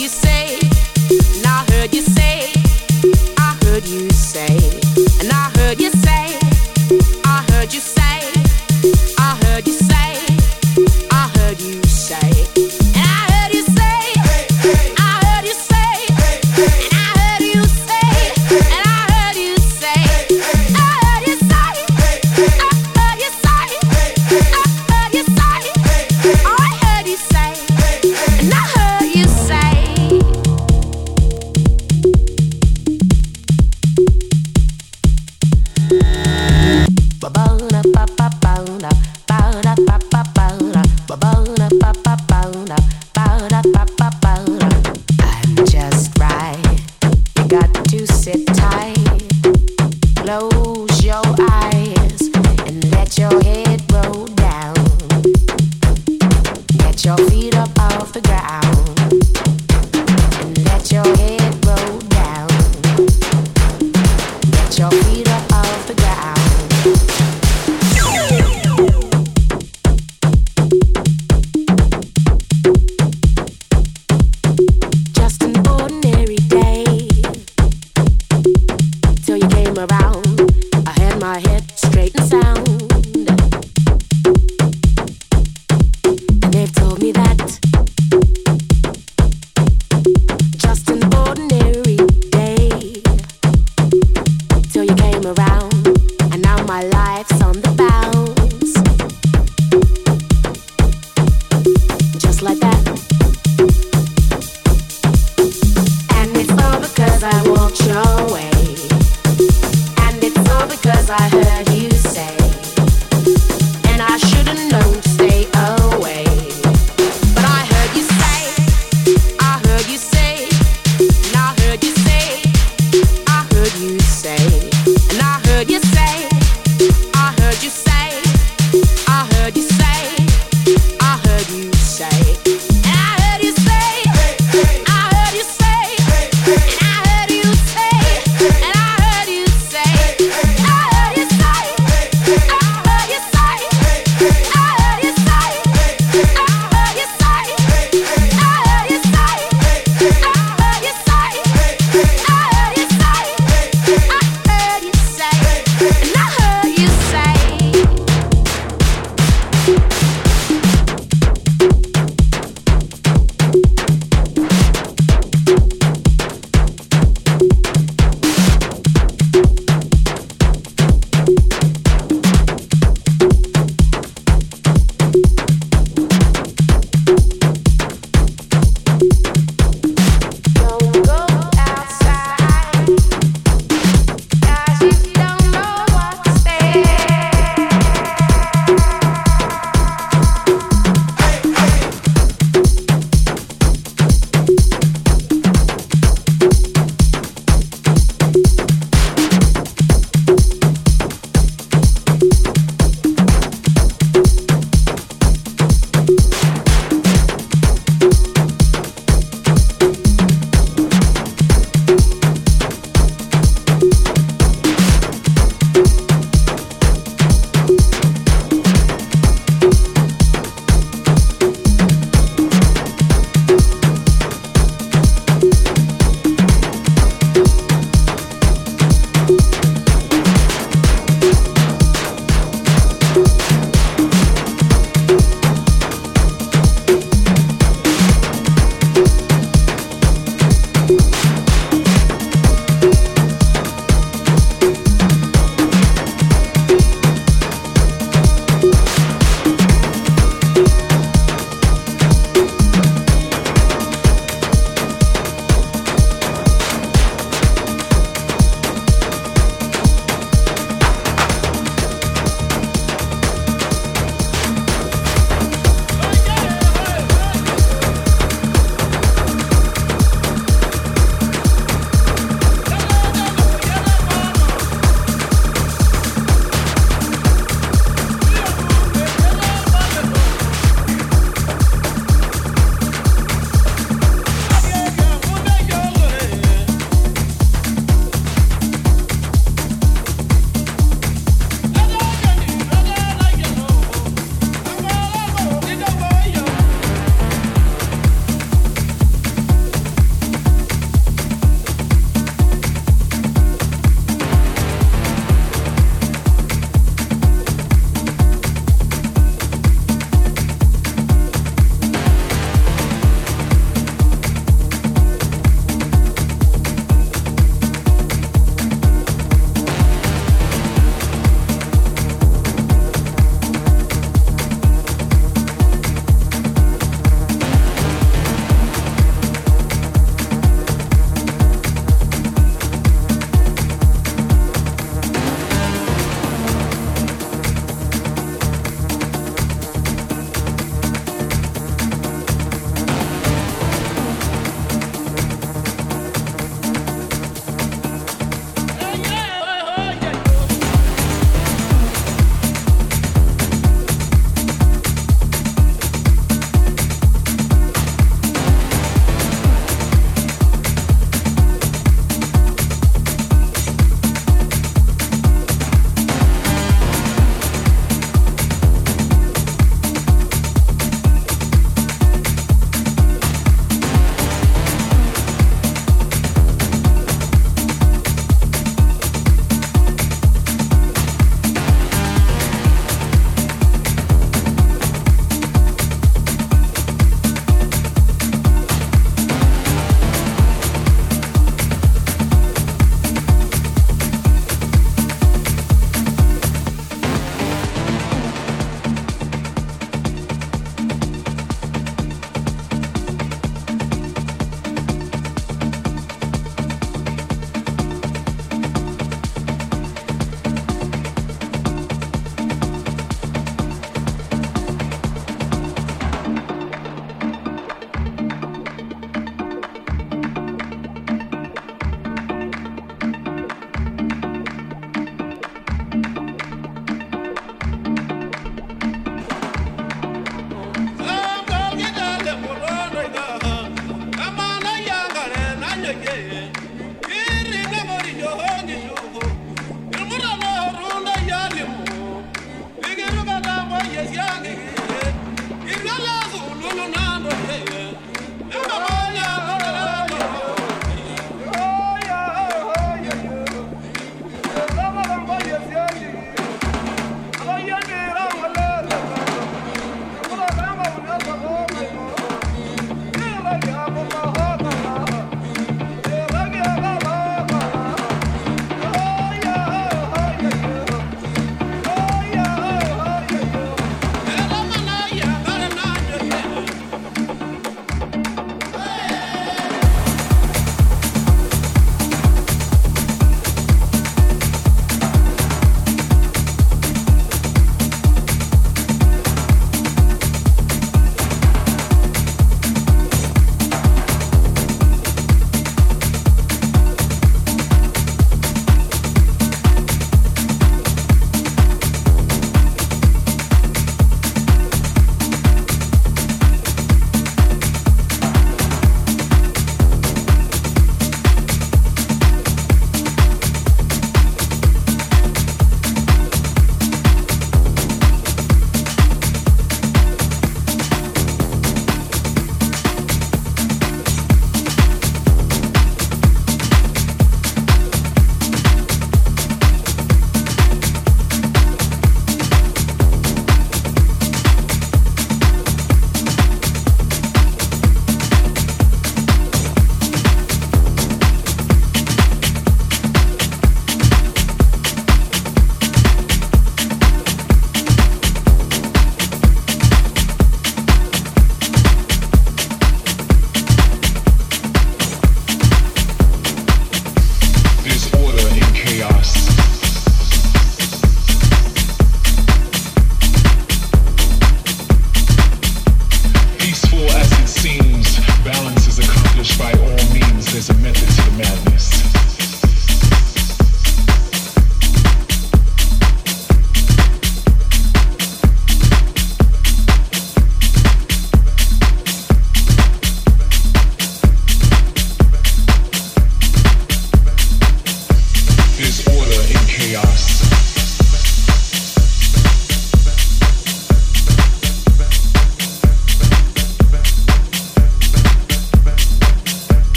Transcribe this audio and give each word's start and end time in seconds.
you 0.00 0.21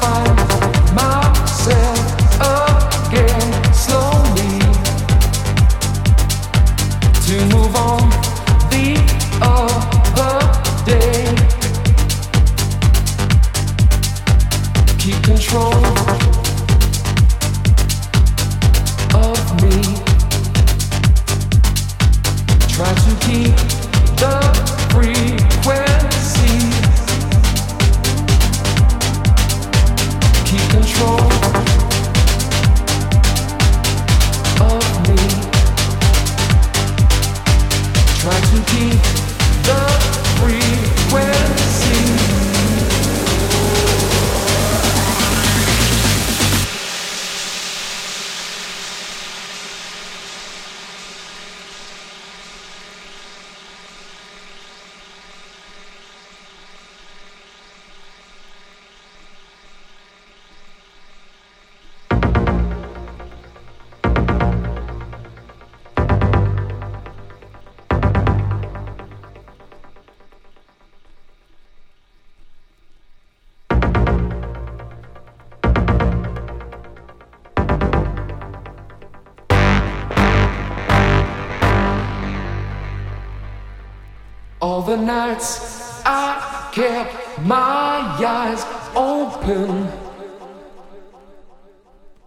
the 0.00 0.37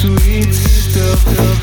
sweet 0.00 0.54
stuff. 0.54 1.59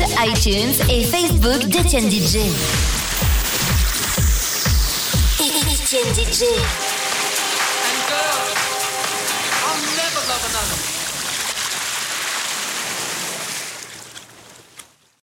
ITunes 0.00 0.74
et 0.88 1.04
Facebook 1.04 1.66
d'Etienne 1.66 2.08
DJ. 2.08 2.38
DJ. 6.14 6.77